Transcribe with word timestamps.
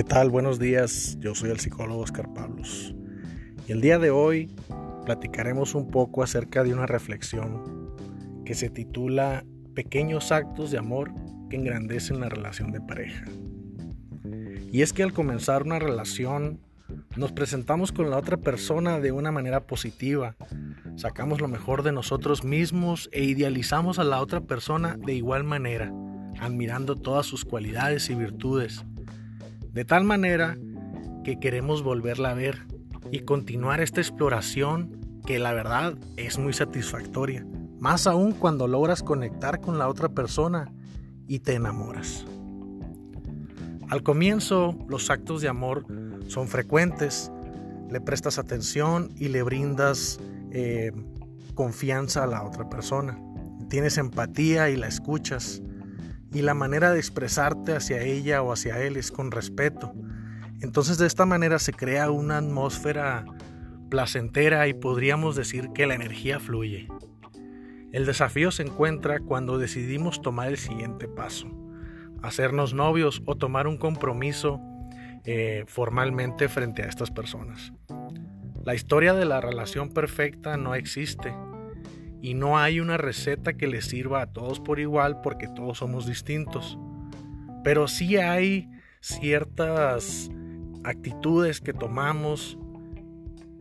¿Qué 0.00 0.04
tal? 0.04 0.30
Buenos 0.30 0.58
días, 0.58 1.18
yo 1.20 1.34
soy 1.34 1.50
el 1.50 1.60
psicólogo 1.60 2.00
Oscar 2.00 2.32
Pablos 2.32 2.94
y 3.68 3.72
el 3.72 3.82
día 3.82 3.98
de 3.98 4.08
hoy 4.08 4.50
platicaremos 5.04 5.74
un 5.74 5.90
poco 5.90 6.22
acerca 6.22 6.64
de 6.64 6.72
una 6.72 6.86
reflexión 6.86 7.92
que 8.46 8.54
se 8.54 8.70
titula 8.70 9.44
Pequeños 9.74 10.32
actos 10.32 10.70
de 10.70 10.78
amor 10.78 11.12
que 11.50 11.56
engrandecen 11.56 12.18
la 12.18 12.30
relación 12.30 12.72
de 12.72 12.80
pareja. 12.80 13.26
Y 14.72 14.80
es 14.80 14.94
que 14.94 15.02
al 15.02 15.12
comenzar 15.12 15.64
una 15.64 15.78
relación 15.78 16.60
nos 17.14 17.32
presentamos 17.32 17.92
con 17.92 18.08
la 18.08 18.16
otra 18.16 18.38
persona 18.38 19.00
de 19.00 19.12
una 19.12 19.32
manera 19.32 19.66
positiva, 19.66 20.34
sacamos 20.96 21.42
lo 21.42 21.48
mejor 21.48 21.82
de 21.82 21.92
nosotros 21.92 22.42
mismos 22.42 23.10
e 23.12 23.24
idealizamos 23.24 23.98
a 23.98 24.04
la 24.04 24.22
otra 24.22 24.40
persona 24.40 24.96
de 24.96 25.12
igual 25.12 25.44
manera, 25.44 25.92
admirando 26.40 26.96
todas 26.96 27.26
sus 27.26 27.44
cualidades 27.44 28.08
y 28.08 28.14
virtudes 28.14 28.82
de 29.72 29.84
tal 29.84 30.04
manera 30.04 30.56
que 31.24 31.38
queremos 31.38 31.82
volverla 31.82 32.30
a 32.30 32.34
ver 32.34 32.66
y 33.10 33.20
continuar 33.20 33.80
esta 33.80 34.00
exploración 34.00 35.00
que 35.26 35.38
la 35.38 35.52
verdad 35.52 35.96
es 36.16 36.38
muy 36.38 36.52
satisfactoria, 36.52 37.46
más 37.78 38.06
aún 38.06 38.32
cuando 38.32 38.66
logras 38.66 39.02
conectar 39.02 39.60
con 39.60 39.78
la 39.78 39.88
otra 39.88 40.08
persona 40.08 40.72
y 41.26 41.40
te 41.40 41.54
enamoras. 41.54 42.24
Al 43.88 44.02
comienzo 44.02 44.76
los 44.88 45.10
actos 45.10 45.40
de 45.40 45.48
amor 45.48 45.84
son 46.26 46.48
frecuentes, 46.48 47.30
le 47.90 48.00
prestas 48.00 48.38
atención 48.38 49.10
y 49.16 49.28
le 49.28 49.42
brindas 49.42 50.20
eh, 50.52 50.92
confianza 51.54 52.24
a 52.24 52.26
la 52.26 52.44
otra 52.44 52.68
persona, 52.68 53.20
tienes 53.68 53.98
empatía 53.98 54.70
y 54.70 54.76
la 54.76 54.86
escuchas, 54.86 55.62
y 56.32 56.42
la 56.42 56.54
manera 56.54 56.92
de 56.92 56.98
expresarte 56.98 57.74
hacia 57.74 58.02
ella 58.02 58.42
o 58.42 58.52
hacia 58.52 58.80
él 58.82 58.96
es 58.96 59.10
con 59.10 59.30
respeto. 59.30 59.92
Entonces 60.60 60.98
de 60.98 61.06
esta 61.06 61.26
manera 61.26 61.58
se 61.58 61.72
crea 61.72 62.10
una 62.10 62.38
atmósfera 62.38 63.24
placentera 63.90 64.68
y 64.68 64.74
podríamos 64.74 65.34
decir 65.36 65.70
que 65.74 65.86
la 65.86 65.94
energía 65.94 66.38
fluye. 66.38 66.88
El 67.92 68.06
desafío 68.06 68.52
se 68.52 68.62
encuentra 68.62 69.18
cuando 69.18 69.58
decidimos 69.58 70.22
tomar 70.22 70.48
el 70.48 70.58
siguiente 70.58 71.08
paso, 71.08 71.48
hacernos 72.22 72.72
novios 72.72 73.22
o 73.26 73.36
tomar 73.36 73.66
un 73.66 73.78
compromiso 73.78 74.60
eh, 75.24 75.64
formalmente 75.66 76.48
frente 76.48 76.82
a 76.82 76.86
estas 76.86 77.10
personas. 77.10 77.72
La 78.62 78.74
historia 78.74 79.14
de 79.14 79.24
la 79.24 79.40
relación 79.40 79.88
perfecta 79.88 80.56
no 80.56 80.74
existe, 80.74 81.34
y 82.22 82.34
no 82.34 82.58
hay 82.58 82.80
una 82.80 82.96
receta 82.96 83.54
que 83.54 83.66
les 83.66 83.86
sirva 83.86 84.22
a 84.22 84.26
todos 84.26 84.60
por 84.60 84.78
igual 84.78 85.20
porque 85.22 85.48
todos 85.48 85.78
somos 85.78 86.06
distintos. 86.06 86.78
Pero 87.64 87.88
sí 87.88 88.16
hay 88.16 88.68
ciertas 89.00 90.30
actitudes 90.84 91.60
que 91.60 91.72
tomamos 91.72 92.58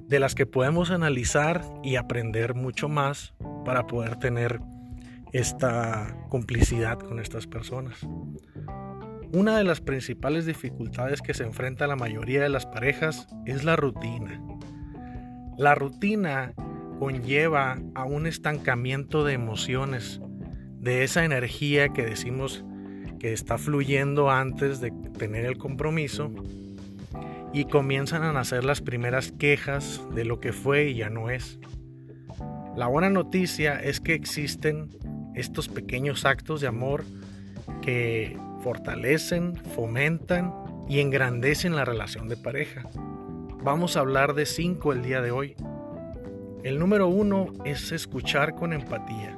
de 0.07 0.19
las 0.19 0.35
que 0.35 0.45
podemos 0.45 0.91
analizar 0.91 1.63
y 1.83 1.95
aprender 1.95 2.55
mucho 2.55 2.89
más 2.89 3.33
para 3.63 3.87
poder 3.87 4.15
tener 4.17 4.59
esta 5.31 6.17
complicidad 6.29 6.97
con 6.99 7.19
estas 7.19 7.45
personas. 7.45 7.99
Una 9.31 9.57
de 9.57 9.63
las 9.63 9.79
principales 9.79 10.47
dificultades 10.47 11.21
que 11.21 11.35
se 11.35 11.43
enfrenta 11.43 11.85
la 11.85 11.95
mayoría 11.95 12.41
de 12.41 12.49
las 12.49 12.65
parejas 12.65 13.27
es 13.45 13.63
la 13.63 13.75
rutina. 13.75 14.41
La 15.55 15.75
rutina 15.75 16.53
conlleva 16.99 17.79
a 17.95 18.03
un 18.03 18.27
estancamiento 18.27 19.23
de 19.23 19.33
emociones, 19.33 20.21
de 20.79 21.03
esa 21.03 21.23
energía 21.23 21.89
que 21.89 22.05
decimos 22.05 22.65
que 23.19 23.33
está 23.33 23.57
fluyendo 23.57 24.29
antes 24.29 24.79
de 24.81 24.91
tener 25.17 25.45
el 25.45 25.57
compromiso 25.57 26.31
y 27.53 27.65
comienzan 27.65 28.23
a 28.23 28.31
nacer 28.31 28.63
las 28.63 28.81
primeras 28.81 29.31
quejas 29.31 30.01
de 30.13 30.25
lo 30.25 30.39
que 30.39 30.53
fue 30.53 30.89
y 30.89 30.95
ya 30.95 31.09
no 31.09 31.29
es. 31.29 31.59
La 32.75 32.87
buena 32.87 33.09
noticia 33.09 33.79
es 33.79 33.99
que 33.99 34.13
existen 34.13 34.89
estos 35.35 35.67
pequeños 35.67 36.25
actos 36.25 36.61
de 36.61 36.67
amor 36.67 37.03
que 37.81 38.37
fortalecen, 38.61 39.55
fomentan 39.55 40.53
y 40.87 40.99
engrandecen 40.99 41.75
la 41.75 41.85
relación 41.85 42.27
de 42.27 42.37
pareja. 42.37 42.83
Vamos 43.63 43.97
a 43.97 44.01
hablar 44.01 44.33
de 44.33 44.45
cinco 44.45 44.93
el 44.93 45.01
día 45.01 45.21
de 45.21 45.31
hoy. 45.31 45.55
El 46.63 46.77
número 46.77 47.07
uno 47.07 47.53
es 47.63 47.93
escuchar 47.93 48.53
con 48.53 48.73
empatía, 48.73 49.37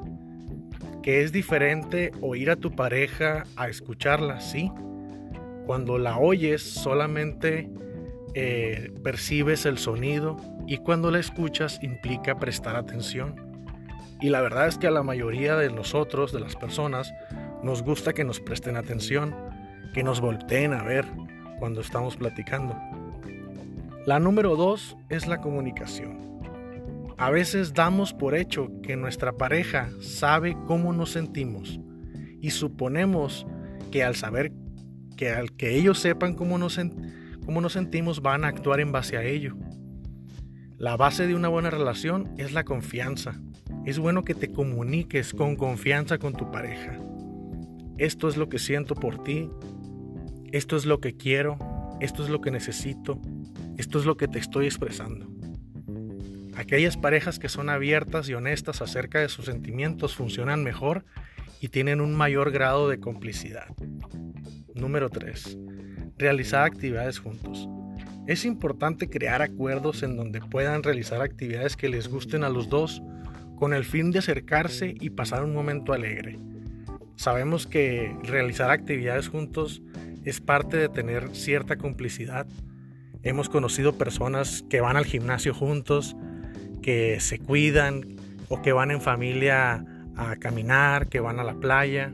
que 1.04 1.22
es 1.22 1.32
diferente 1.32 2.12
oír 2.20 2.50
a 2.50 2.56
tu 2.56 2.72
pareja 2.72 3.44
a 3.56 3.70
escucharla, 3.70 4.42
¿sí? 4.42 4.72
Cuando 5.68 6.00
la 6.00 6.18
oyes 6.18 6.64
solamente 6.64 7.70
eh, 8.34 8.92
percibes 9.04 9.68
el 9.68 9.78
sonido 9.78 10.38
y 10.66 10.78
cuando 10.78 11.12
la 11.12 11.20
escuchas 11.20 11.80
implica 11.84 12.40
prestar 12.40 12.76
atención. 12.76 13.36
Y 14.20 14.30
la 14.30 14.42
verdad 14.42 14.68
es 14.68 14.80
que 14.80 14.88
a 14.88 14.92
la 14.92 15.04
mayoría 15.04 15.56
de 15.56 15.70
nosotros, 15.70 16.32
de 16.32 16.40
las 16.40 16.56
personas, 16.56 17.14
nos 17.62 17.84
gusta 17.84 18.14
que 18.14 18.24
nos 18.24 18.40
presten 18.40 18.78
atención, 18.78 19.36
que 19.94 20.04
nos 20.04 20.22
volteen 20.22 20.74
a 20.74 20.82
ver 20.82 21.06
cuando 21.60 21.82
estamos 21.82 22.18
platicando. 22.18 22.76
La 24.08 24.18
número 24.18 24.56
dos 24.56 24.98
es 25.10 25.28
la 25.28 25.38
comunicación. 25.38 26.31
A 27.22 27.30
veces 27.30 27.76
damos 27.76 28.16
por 28.16 28.34
hecho 28.34 28.72
que 28.82 28.96
nuestra 28.96 29.38
pareja 29.38 29.92
sabe 30.00 30.58
cómo 30.66 30.92
nos 30.92 31.12
sentimos 31.12 31.80
y 32.42 32.50
suponemos 32.50 33.46
que 33.92 34.04
al 34.04 34.16
saber 34.16 34.52
que 35.18 35.30
al 35.30 35.52
que 35.52 35.78
ellos 35.78 36.00
sepan 36.00 36.34
cómo 36.34 36.58
nos, 36.58 36.80
cómo 37.46 37.62
nos 37.62 37.74
sentimos 37.74 38.24
van 38.24 38.44
a 38.44 38.48
actuar 38.48 38.80
en 38.80 38.92
base 38.92 39.18
a 39.18 39.24
ello. 39.24 39.56
La 40.80 40.98
base 40.98 41.28
de 41.28 41.36
una 41.36 41.48
buena 41.48 41.70
relación 41.70 42.34
es 42.40 42.54
la 42.54 42.64
confianza. 42.64 43.40
Es 43.86 44.00
bueno 44.00 44.24
que 44.24 44.34
te 44.34 44.52
comuniques 44.52 45.36
con 45.36 45.58
confianza 45.58 46.18
con 46.18 46.34
tu 46.34 46.50
pareja. 46.50 46.98
Esto 48.00 48.30
es 48.30 48.36
lo 48.36 48.50
que 48.50 48.58
siento 48.58 48.96
por 48.96 49.24
ti. 49.24 49.48
Esto 50.52 50.76
es 50.76 50.88
lo 50.88 51.00
que 51.00 51.16
quiero. 51.18 51.60
Esto 52.00 52.24
es 52.24 52.30
lo 52.32 52.42
que 52.42 52.50
necesito. 52.50 53.22
Esto 53.78 54.00
es 54.00 54.06
lo 54.08 54.18
que 54.18 54.28
te 54.28 54.40
estoy 54.40 54.66
expresando. 54.66 55.41
Aquellas 56.56 56.98
parejas 56.98 57.40
que 57.40 57.50
son 57.50 57.70
abiertas 57.70 58.28
y 58.30 58.34
honestas 58.34 58.82
acerca 58.82 59.20
de 59.20 59.30
sus 59.30 59.46
sentimientos 59.46 60.16
funcionan 60.16 60.64
mejor 60.64 61.06
y 61.62 61.70
tienen 61.70 62.02
un 62.02 62.16
mayor 62.16 62.52
grado 62.52 62.90
de 62.90 63.00
complicidad. 63.00 63.68
Número 64.76 65.10
3. 65.10 65.58
Realizar 66.18 66.64
actividades 66.64 67.20
juntos. 67.20 67.70
Es 68.28 68.46
importante 68.46 69.10
crear 69.10 69.42
acuerdos 69.42 70.04
en 70.04 70.16
donde 70.16 70.42
puedan 70.42 70.84
realizar 70.84 71.22
actividades 71.22 71.76
que 71.76 71.90
les 71.90 72.08
gusten 72.08 72.44
a 72.44 72.50
los 72.50 72.70
dos 72.70 73.02
con 73.58 73.74
el 73.74 73.86
fin 73.86 74.12
de 74.12 74.20
acercarse 74.20 74.96
y 75.00 75.12
pasar 75.12 75.44
un 75.44 75.54
momento 75.54 75.94
alegre. 75.94 76.40
Sabemos 77.16 77.68
que 77.68 78.16
realizar 78.24 78.72
actividades 78.72 79.28
juntos 79.28 79.82
es 80.26 80.42
parte 80.42 80.78
de 80.78 80.90
tener 80.90 81.36
cierta 81.36 81.78
complicidad. 81.78 82.48
Hemos 83.24 83.50
conocido 83.50 83.98
personas 83.98 84.64
que 84.70 84.82
van 84.82 84.98
al 84.98 85.06
gimnasio 85.06 85.54
juntos, 85.54 86.16
que 86.82 87.20
se 87.20 87.40
cuidan 87.40 88.16
o 88.50 88.62
que 88.62 88.74
van 88.74 88.92
en 88.92 89.02
familia 89.02 89.86
a 90.16 90.36
caminar, 90.36 91.08
que 91.08 91.20
van 91.20 91.40
a 91.40 91.44
la 91.44 91.56
playa. 91.56 92.14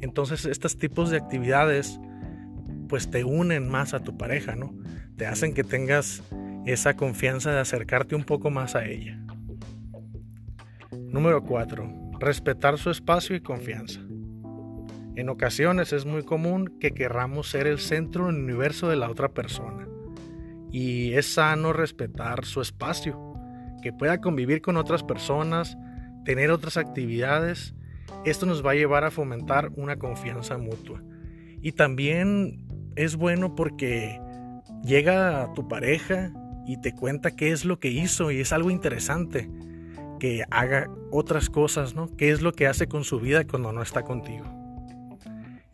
Entonces 0.00 0.44
estos 0.44 0.78
tipos 0.78 1.10
de 1.10 1.18
actividades 1.18 1.98
pues 2.88 3.10
te 3.10 3.24
unen 3.24 3.68
más 3.68 3.94
a 3.94 4.00
tu 4.00 4.16
pareja, 4.16 4.54
¿no? 4.54 4.74
Te 5.16 5.26
hacen 5.26 5.54
que 5.54 5.64
tengas 5.64 6.22
esa 6.66 6.94
confianza 6.94 7.52
de 7.52 7.60
acercarte 7.60 8.14
un 8.14 8.24
poco 8.24 8.50
más 8.50 8.74
a 8.74 8.86
ella. 8.86 9.18
Número 10.92 11.42
4. 11.42 12.12
Respetar 12.20 12.78
su 12.78 12.90
espacio 12.90 13.36
y 13.36 13.40
confianza. 13.40 14.00
En 15.16 15.28
ocasiones 15.28 15.92
es 15.92 16.06
muy 16.06 16.24
común 16.24 16.78
que 16.80 16.92
querramos 16.92 17.48
ser 17.48 17.66
el 17.66 17.78
centro 17.78 18.26
del 18.26 18.36
universo 18.36 18.88
de 18.88 18.96
la 18.96 19.10
otra 19.10 19.28
persona. 19.28 19.86
Y 20.72 21.12
es 21.12 21.26
sano 21.34 21.72
respetar 21.72 22.44
su 22.44 22.60
espacio 22.60 23.33
que 23.84 23.92
pueda 23.92 24.22
convivir 24.22 24.62
con 24.62 24.78
otras 24.78 25.02
personas, 25.02 25.76
tener 26.24 26.50
otras 26.50 26.78
actividades, 26.78 27.74
esto 28.24 28.46
nos 28.46 28.64
va 28.64 28.70
a 28.70 28.74
llevar 28.74 29.04
a 29.04 29.10
fomentar 29.10 29.70
una 29.76 29.98
confianza 29.98 30.56
mutua. 30.56 31.02
Y 31.60 31.72
también 31.72 32.66
es 32.96 33.16
bueno 33.16 33.54
porque 33.54 34.18
llega 34.82 35.52
tu 35.54 35.68
pareja 35.68 36.32
y 36.66 36.80
te 36.80 36.94
cuenta 36.94 37.36
qué 37.36 37.52
es 37.52 37.66
lo 37.66 37.78
que 37.78 37.88
hizo 37.90 38.30
y 38.30 38.40
es 38.40 38.54
algo 38.54 38.70
interesante 38.70 39.50
que 40.18 40.44
haga 40.50 40.88
otras 41.10 41.50
cosas, 41.50 41.94
¿no? 41.94 42.08
¿Qué 42.16 42.30
es 42.30 42.40
lo 42.40 42.52
que 42.52 42.66
hace 42.66 42.86
con 42.86 43.04
su 43.04 43.20
vida 43.20 43.44
cuando 43.46 43.70
no 43.70 43.82
está 43.82 44.02
contigo? 44.02 44.46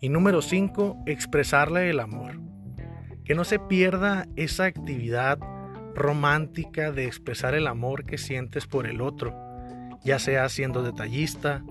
Y 0.00 0.08
número 0.08 0.42
5, 0.42 1.04
expresarle 1.06 1.88
el 1.90 2.00
amor. 2.00 2.40
Que 3.24 3.36
no 3.36 3.44
se 3.44 3.60
pierda 3.60 4.26
esa 4.34 4.64
actividad 4.64 5.38
romántica 5.94 6.92
de 6.92 7.06
expresar 7.06 7.54
el 7.54 7.66
amor 7.66 8.04
que 8.04 8.18
sientes 8.18 8.66
por 8.66 8.86
el 8.86 9.00
otro, 9.00 9.34
ya 10.04 10.18
sea 10.18 10.48
siendo 10.48 10.82
detallista, 10.82 11.62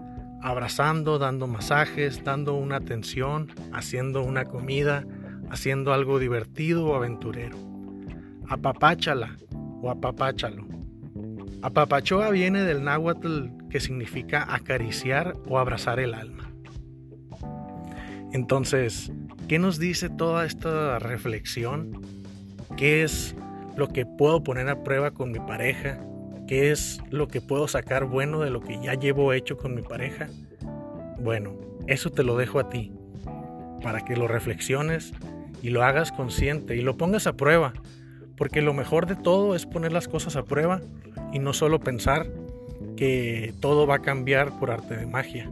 abrazando, 0.41 1.19
dando 1.19 1.47
masajes, 1.47 2.23
dando 2.23 2.55
una 2.55 2.77
atención, 2.77 3.51
haciendo 3.73 4.23
una 4.23 4.45
comida, 4.45 5.05
haciendo 5.49 5.93
algo 5.93 6.19
divertido 6.19 6.85
o 6.85 6.95
aventurero. 6.95 7.57
Apapáchala 8.47 9.37
o 9.81 9.89
apapáchalo. 9.89 10.67
Apapachoa 11.61 12.29
viene 12.29 12.63
del 12.63 12.83
náhuatl 12.83 13.47
que 13.69 13.79
significa 13.79 14.53
acariciar 14.53 15.35
o 15.47 15.59
abrazar 15.59 15.99
el 15.99 16.13
alma. 16.13 16.51
Entonces, 18.31 19.11
¿qué 19.47 19.59
nos 19.59 19.79
dice 19.79 20.09
toda 20.09 20.45
esta 20.45 20.99
reflexión? 20.99 22.01
¿Qué 22.77 23.03
es 23.03 23.35
lo 23.79 23.87
que 23.87 24.05
puedo 24.05 24.43
poner 24.43 24.67
a 24.69 24.83
prueba 24.83 25.11
con 25.11 25.31
mi 25.31 25.39
pareja? 25.39 25.99
¿Qué 26.47 26.69
es 26.69 27.01
lo 27.09 27.29
que 27.29 27.41
puedo 27.41 27.67
sacar 27.67 28.05
bueno 28.05 28.41
de 28.41 28.49
lo 28.49 28.59
que 28.59 28.79
ya 28.81 28.93
llevo 28.93 29.31
hecho 29.33 29.57
con 29.57 29.73
mi 29.73 29.81
pareja? 29.81 30.27
Bueno, 31.19 31.55
eso 31.87 32.11
te 32.11 32.23
lo 32.23 32.35
dejo 32.35 32.59
a 32.59 32.69
ti, 32.69 32.91
para 33.81 34.03
que 34.03 34.17
lo 34.17 34.27
reflexiones 34.27 35.13
y 35.61 35.69
lo 35.69 35.83
hagas 35.83 36.11
consciente 36.11 36.75
y 36.75 36.81
lo 36.81 36.97
pongas 36.97 37.25
a 37.25 37.33
prueba, 37.33 37.73
porque 38.35 38.61
lo 38.61 38.73
mejor 38.73 39.05
de 39.05 39.15
todo 39.15 39.55
es 39.55 39.65
poner 39.65 39.93
las 39.93 40.07
cosas 40.07 40.35
a 40.35 40.43
prueba 40.43 40.81
y 41.31 41.39
no 41.39 41.53
solo 41.53 41.79
pensar 41.79 42.27
que 42.97 43.53
todo 43.61 43.87
va 43.87 43.95
a 43.95 44.01
cambiar 44.01 44.59
por 44.59 44.71
arte 44.71 44.97
de 44.97 45.05
magia. 45.05 45.49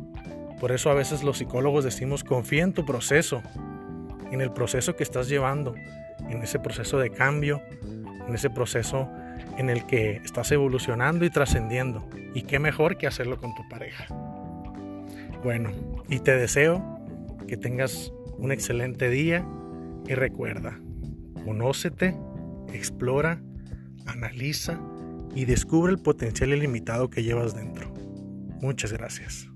Por 0.59 0.74
eso 0.74 0.89
a 0.89 0.95
veces 0.95 1.24
los 1.24 1.38
psicólogos 1.38 1.85
decimos 1.85 2.25
confía 2.25 2.63
en 2.63 2.74
tu 2.74 2.85
proceso, 2.85 3.41
en 4.31 4.41
el 4.41 4.51
proceso 4.51 4.97
que 4.97 5.03
estás 5.03 5.29
llevando, 5.29 5.75
en 6.29 6.41
ese 6.41 6.59
proceso 6.59 6.97
de 7.00 7.09
cambio, 7.12 7.62
en 8.27 8.35
ese 8.35 8.50
proceso 8.50 9.09
en 9.57 9.69
el 9.69 9.85
que 9.85 10.18
estás 10.18 10.51
evolucionando 10.51 11.25
y 11.25 11.29
trascendiendo. 11.29 12.07
Y 12.33 12.44
qué 12.44 12.59
mejor 12.59 12.97
que 12.97 13.07
hacerlo 13.07 13.38
con 13.38 13.56
tu 13.56 13.68
pareja. 13.69 14.07
Bueno, 15.44 15.71
y 16.09 16.19
te 16.19 16.35
deseo 16.35 17.00
que 17.47 17.57
tengas 17.57 18.12
un 18.38 18.51
excelente 18.51 19.09
día 19.09 19.47
y 20.07 20.13
recuerda, 20.13 20.79
conócete, 21.45 22.15
explora, 22.74 23.41
analiza 24.06 24.79
y 25.35 25.45
descubre 25.45 25.91
el 25.91 26.00
potencial 26.00 26.53
ilimitado 26.53 27.09
que 27.09 27.24
llevas 27.24 27.56
dentro. 27.56 27.94
Muchas 28.62 28.91
gracias. 28.91 29.47